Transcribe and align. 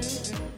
baby. 0.00 0.57